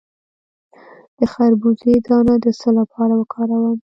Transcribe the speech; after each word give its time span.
د 1.17 1.19
خربوزې 1.33 1.93
دانه 2.07 2.35
د 2.43 2.45
څه 2.59 2.69
لپاره 2.79 3.13
وکاروم؟ 3.17 3.75